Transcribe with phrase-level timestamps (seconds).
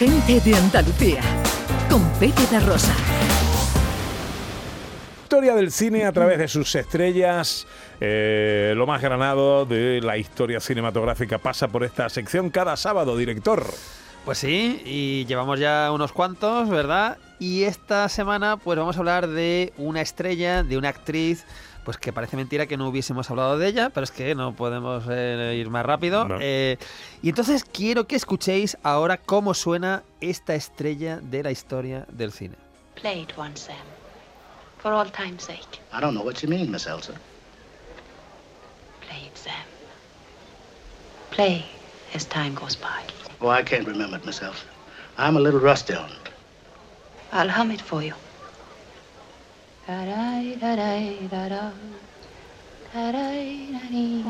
[0.00, 1.20] Gente de Andalucía,
[1.90, 2.94] con Pepe da Rosa.
[5.24, 7.66] Historia del cine a través de sus estrellas.
[8.00, 13.62] Eh, lo más granado de la historia cinematográfica pasa por esta sección cada sábado, director.
[14.24, 17.18] Pues sí, y llevamos ya unos cuantos, ¿verdad?
[17.38, 21.44] Y esta semana pues vamos a hablar de una estrella, de una actriz
[21.84, 25.04] pues que parece mentira que no hubiésemos hablado de ella, pero es que no podemos
[25.08, 26.26] eh, ir más rápido.
[26.40, 26.76] Eh,
[27.22, 32.56] y entonces quiero que escuchéis ahora cómo suena esta estrella de la historia del cine.
[32.94, 33.76] Play it once, Sam.
[34.82, 35.80] For all time's sake.
[35.92, 37.14] I don't know what you mean, Miss Elsa.
[39.00, 39.54] Play it, Sam.
[41.30, 41.64] Play
[42.14, 43.02] as time goes by.
[43.40, 44.64] Oh, I can't remember it, Miss Elsa.
[45.18, 46.30] I'm a little rusty on it.
[47.32, 48.14] I'll hum it for you.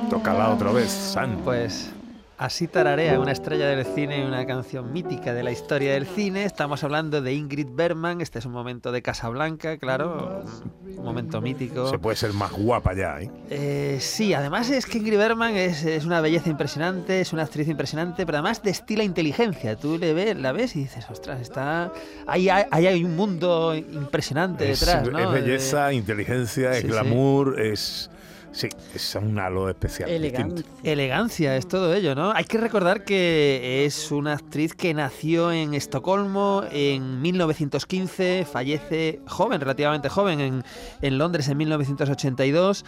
[0.09, 1.37] Tócala otra vez, San.
[1.45, 1.92] Pues
[2.40, 6.44] así tararea una estrella del cine y una canción mítica de la historia del cine.
[6.44, 8.22] Estamos hablando de Ingrid Bergman.
[8.22, 10.42] Este es un momento de Casablanca, claro,
[10.87, 11.90] un momento mítico.
[11.90, 13.30] Se puede ser más guapa ya, ¿eh?
[13.50, 17.68] eh sí, además es que Ingrid Bergman es, es, una belleza impresionante, es una actriz
[17.68, 19.76] impresionante, pero además destila inteligencia.
[19.76, 21.93] Tú le ves, la ves y dices, ostras, está
[22.26, 25.18] ahí hay, hay, un mundo impresionante detrás, ¿no?
[25.18, 28.10] Es belleza, inteligencia, es glamour, es
[28.52, 30.10] Sí, es un halo especial.
[30.10, 30.66] Elegancia.
[30.82, 32.32] Elegancia, es todo ello, ¿no?
[32.32, 39.60] Hay que recordar que es una actriz que nació en Estocolmo en 1915, fallece joven,
[39.60, 40.65] relativamente joven, en,
[41.01, 42.84] en Londres en 1982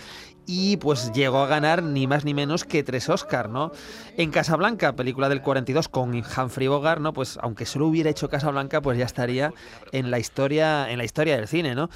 [0.47, 3.73] y pues llegó a ganar ni más ni menos que tres Oscars, ¿no?
[4.17, 7.13] En Casablanca, película del 42 con Humphrey Bogart, ¿no?
[7.13, 9.53] Pues aunque solo hubiera hecho Casablanca, pues ya estaría
[9.93, 11.89] en la historia en la historia del cine, ¿no?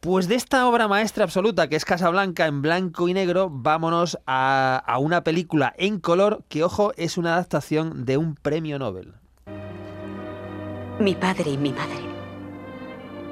[0.00, 4.96] Pues de esta obra maestra absoluta que es Casablanca en blanco y negro, vámonos a,
[4.98, 9.12] una película en color que, ojo, es una adaptación de un premio Nobel.
[11.00, 12.00] Mi padre y mi madre.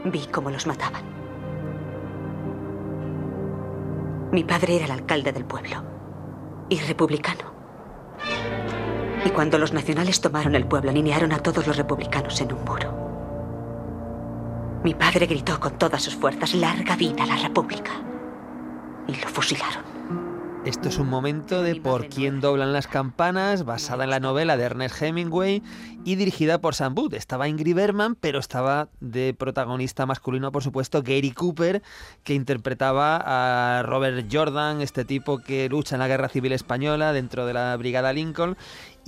[0.05, 1.05] Vi cómo los mataban.
[4.31, 5.83] Mi padre era el alcalde del pueblo
[6.69, 7.51] y republicano.
[9.25, 13.08] Y cuando los nacionales tomaron el pueblo, alinearon a todos los republicanos en un muro.
[14.85, 17.91] Mi padre gritó con todas sus fuerzas, larga vida a la República.
[19.09, 19.83] Y lo fusilaron.
[20.65, 24.65] Esto es un momento de Por quién doblan las campanas, basada en la novela de
[24.65, 25.63] Ernest Hemingway
[26.05, 27.15] y dirigida por Sam Booth.
[27.15, 31.83] Estaba Ingrid Bergman, pero estaba de protagonista masculino, por supuesto, Gary Cooper,
[32.23, 37.47] que interpretaba a Robert Jordan, este tipo que lucha en la Guerra Civil Española dentro
[37.47, 38.57] de la Brigada Lincoln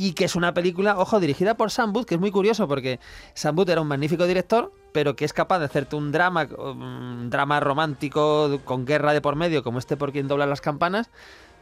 [0.00, 3.00] y que es una película, ojo, dirigida por Sam Booth, que es muy curioso porque
[3.34, 7.28] Sam Booth era un magnífico director, pero que es capaz de hacerte un drama, un
[7.28, 11.10] drama romántico con guerra de por medio, como este por quien dobla las campanas,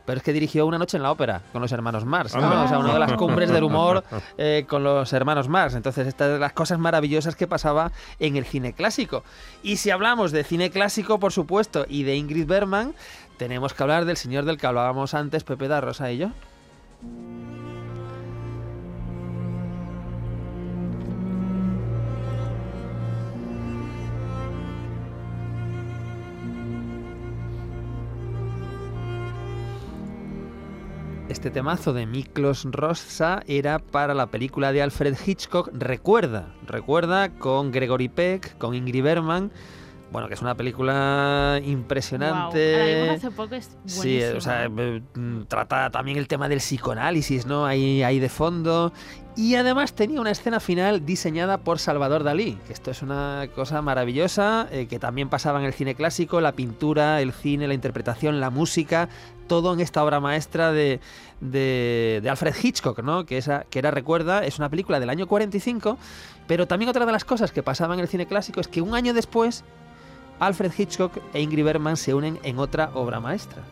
[0.07, 2.65] pero es que dirigió Una noche en la ópera con los hermanos Mars, ¿no?
[2.65, 4.05] o sea, una de las cumbres del humor
[4.39, 5.75] eh, con los hermanos Mars.
[5.75, 9.25] Entonces, esta de las cosas maravillosas que pasaba en el cine clásico.
[9.65, 12.95] Y si hablamos de cine clásico, por supuesto, y de Ingrid Bergman,
[13.37, 16.31] tenemos que hablar del señor del que hablábamos antes, Pepe da Rosa y yo.
[31.29, 36.55] Este temazo de Miklos Rossa era para la película de Alfred Hitchcock Recuerda.
[36.67, 39.53] Recuerda con Gregory Peck, con Ingrid Bergman.
[40.11, 43.11] Bueno, que es una película impresionante.
[43.11, 45.03] hace poco es sí, o sea, eh,
[45.49, 47.67] trata también el tema del psicoanálisis, ¿no?
[47.67, 48.93] Ahí, ahí de fondo.
[49.37, 53.83] Y además tenía una escena final diseñada por Salvador Dalí, que esto es una cosa
[53.83, 58.41] maravillosa, eh, que también pasaba en el cine clásico, la pintura, el cine, la interpretación,
[58.41, 59.09] la música,
[59.47, 61.01] todo en esta obra maestra de,
[61.41, 63.27] de, Alfred Hitchcock, ¿no?
[63.27, 65.99] que, esa, que era, recuerda, es una película del año 45,
[66.49, 68.95] pero también otra de las cosas que pasaba en el cine clásico es que un
[68.95, 69.65] año después
[70.41, 73.63] Alfred Hitchcock e Ingrid Bergman se unen en otra obra maestra.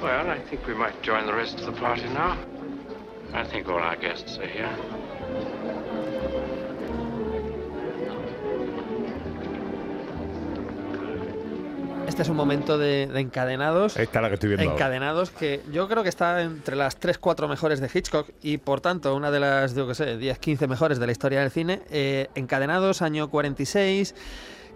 [0.00, 2.38] Well, I think we might join the rest of the party now.
[3.34, 4.74] I think all our guests are here.
[12.08, 13.98] Este es un momento de, encadenados.
[13.98, 14.72] Esta es la que estoy viendo.
[14.72, 19.14] Encadenados que yo creo que está entre las 3-4 mejores de Hitchcock y por tanto
[19.14, 21.82] una de las, yo qué sé, 10-15 mejores de la historia del cine.
[21.90, 24.14] Eh, encadenados, año 46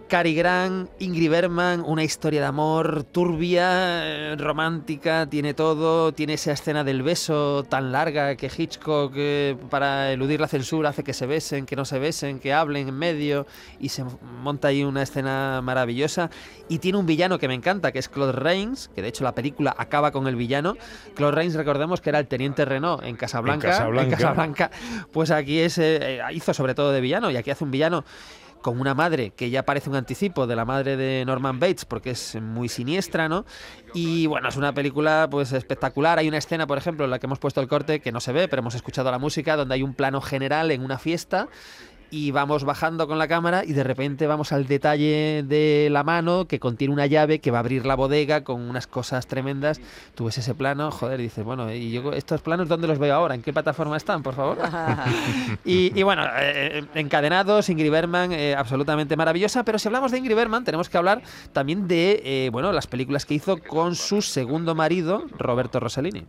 [0.07, 6.83] Cary Grant, Ingrid Bergman, una historia de amor turbia, romántica, tiene todo, tiene esa escena
[6.83, 11.65] del beso tan larga que Hitchcock eh, para eludir la censura hace que se besen,
[11.65, 13.47] que no se besen, que hablen en medio
[13.79, 14.03] y se
[14.43, 16.29] monta ahí una escena maravillosa
[16.69, 19.33] y tiene un villano que me encanta, que es Claude Rains, que de hecho la
[19.33, 20.75] película acaba con el villano.
[21.15, 24.03] Claude Rains recordemos que era el teniente Renault en Casablanca, En Casablanca.
[24.03, 24.71] en Casablanca,
[25.11, 28.03] pues aquí es, eh, hizo sobre todo de villano y aquí hace un villano
[28.63, 32.09] con una madre que ya parece un anticipo de la madre de Norman Bates porque
[32.11, 33.45] es muy siniestra, ¿no?
[33.93, 36.17] Y bueno, es una película pues espectacular.
[36.17, 38.31] Hay una escena, por ejemplo, en la que hemos puesto el corte que no se
[38.31, 41.47] ve, pero hemos escuchado la música donde hay un plano general en una fiesta
[42.13, 46.45] y vamos bajando con la cámara y de repente vamos al detalle de la mano
[46.45, 49.81] que contiene una llave que va a abrir la bodega con unas cosas tremendas.
[50.13, 53.15] Tú ves ese plano, joder, y dices, bueno, ¿y yo estos planos dónde los veo
[53.15, 53.33] ahora?
[53.33, 54.59] ¿En qué plataforma están, por favor?
[55.65, 60.35] y, y bueno, eh, encadenados, Ingrid Bergman, eh, absolutamente maravillosa, pero si hablamos de Ingrid
[60.35, 64.75] Bergman tenemos que hablar también de, eh, bueno, las películas que hizo con su segundo
[64.75, 66.27] marido, Roberto Rossellini.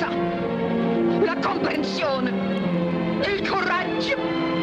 [0.00, 2.30] La comprensione,
[3.26, 4.53] il coraggio.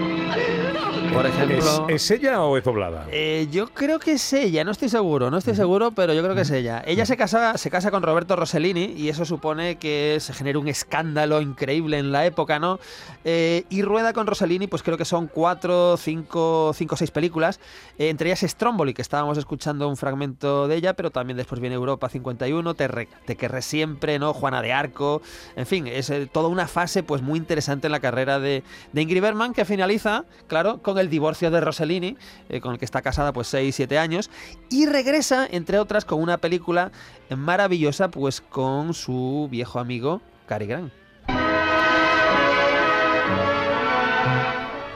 [1.13, 1.87] Por ¿Es, ejemplo...
[1.89, 3.05] es ella o es doblada?
[3.11, 6.35] Eh, yo creo que es ella, no estoy seguro, no estoy seguro, pero yo creo
[6.35, 6.81] que es ella.
[6.85, 10.69] Ella se casa, se casa con Roberto Rossellini y eso supone que se genera un
[10.69, 12.79] escándalo increíble en la época, ¿no?
[13.25, 17.59] Eh, y rueda con Rossellini, pues creo que son cuatro, cinco, cinco o seis películas,
[17.97, 21.75] eh, entre ellas Stromboli, que estábamos escuchando un fragmento de ella, pero también después viene
[21.75, 24.33] Europa 51, Te, Re- Te querré siempre, ¿no?
[24.33, 25.21] Juana de Arco,
[25.57, 28.63] en fin, es eh, toda una fase pues muy interesante en la carrera de,
[28.93, 32.17] de Ingrid Bergman que finaliza, claro, con el divorcio de Rossellini,
[32.49, 34.29] eh, con el que está casada pues 6-7 años,
[34.69, 36.91] y regresa, entre otras, con una película
[37.29, 40.93] maravillosa pues con su viejo amigo Cary Grant.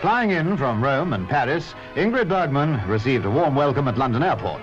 [0.01, 4.61] Flying in from Rome and Paris, Ingrid Bergman received a warm welcome at London Airport.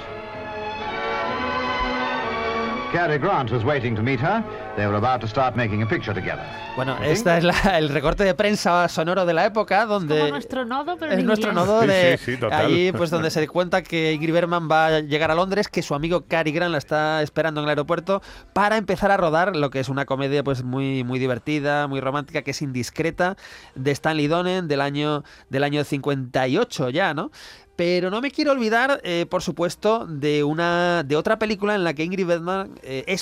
[2.92, 4.44] Cary Grant was waiting to meet her.
[4.76, 6.44] They were about to start making a picture together.
[6.76, 7.08] Bueno, ¿Sí?
[7.10, 10.18] este es la- el recorte de prensa sonoro de la época donde...
[10.18, 11.66] Como nuestro nodo, pero en es nuestro inglés.
[11.66, 12.66] nodo Sí, de sí, sí, total.
[12.66, 15.94] allí pues donde se cuenta que Ingrid Bergman va a llegar a Londres que su
[15.94, 18.20] amigo Cary Grant la está esperando en el aeropuerto
[18.52, 22.42] para empezar a rodar lo que es una comedia pues muy muy divertida muy romántica
[22.42, 23.36] que es indiscreta
[23.74, 27.30] de Stanley Donen del año del año 58 ya no
[27.76, 31.94] pero no me quiero olvidar, eh, por supuesto, de una de otra película en la
[31.94, 33.16] que Ingrid Bergman eh,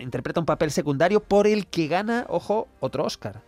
[0.00, 3.42] interpreta un papel secundario por el que gana, ojo, otro Oscar.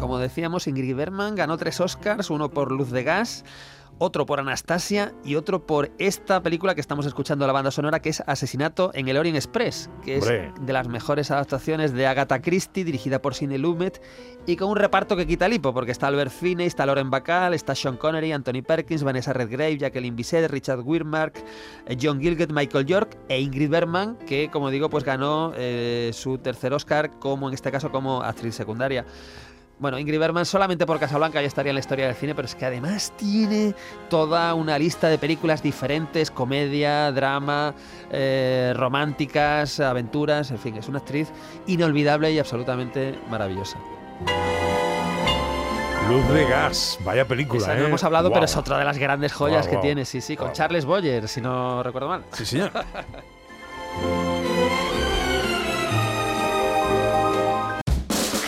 [0.00, 3.44] Como decíamos, Ingrid Bergman ganó tres Oscars, uno por Luz de Gas,
[3.98, 8.08] otro por Anastasia y otro por esta película que estamos escuchando la banda sonora, que
[8.08, 10.46] es Asesinato en el Orient Express, que Hombre.
[10.56, 14.00] es de las mejores adaptaciones de Agatha Christie, dirigida por Cine Lumet,
[14.46, 17.74] y con un reparto que quita lipo, porque está Albert Finney, está Lauren Bacall, está
[17.74, 21.44] Sean Connery, Anthony Perkins, Vanessa Redgrave, Jacqueline Bisset, Richard Widmark,
[21.86, 26.38] eh, John Gilgett, Michael York e Ingrid Bergman, que, como digo, pues ganó eh, su
[26.38, 29.04] tercer Oscar, como en este caso como actriz secundaria.
[29.80, 32.54] Bueno, Ingrid Bergman solamente por Casablanca ya estaría en la historia del cine, pero es
[32.54, 33.74] que además tiene
[34.10, 37.72] toda una lista de películas diferentes, comedia, drama,
[38.10, 41.32] eh, románticas, aventuras, en fin, es una actriz
[41.66, 43.78] inolvidable y absolutamente maravillosa.
[46.10, 47.80] Luz de gas, vaya película, Esa ¿eh?
[47.80, 50.52] no hemos hablado, pero es otra de las grandes joyas que tiene, sí, sí, con.
[50.52, 52.24] Charles Boyer, si no recuerdo mal.
[52.32, 52.70] Sí, señor.